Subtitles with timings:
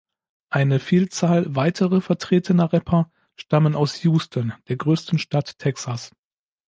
[0.49, 6.09] Eine Vielzahl weitere vertretener Rapper stammen aus Houston, der größten Stadt Texas.